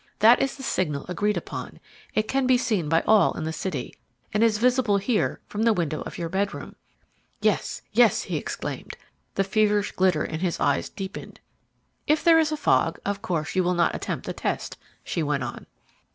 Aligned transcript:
That 0.17 0.41
is 0.41 0.55
the 0.57 0.63
signal 0.63 1.05
agreed 1.07 1.37
upon; 1.37 1.79
it 2.15 2.27
can 2.27 2.47
be 2.47 2.57
seen 2.57 2.89
by 2.89 3.03
all 3.05 3.37
in 3.37 3.43
the 3.43 3.53
city, 3.53 3.93
and 4.33 4.43
is 4.43 4.57
visible 4.57 4.97
here 4.97 5.41
from 5.45 5.61
the 5.61 5.73
window 5.73 6.01
of 6.01 6.17
your 6.17 6.27
bedroom." 6.27 6.75
"Yes, 7.39 7.83
yes," 7.91 8.23
he 8.23 8.35
exclaimed. 8.37 8.97
The 9.35 9.43
feverish 9.43 9.91
glitter 9.91 10.25
in 10.25 10.39
his 10.39 10.59
eyes 10.59 10.89
deepened. 10.89 11.39
"If 12.07 12.23
there 12.23 12.39
is 12.39 12.51
a 12.51 12.57
fog, 12.57 12.97
of 13.05 13.21
course 13.21 13.55
you 13.55 13.63
will 13.63 13.75
not 13.75 13.93
attempt 13.93 14.25
the 14.25 14.33
test," 14.33 14.75
she 15.03 15.21
went 15.21 15.43
on. 15.43 15.67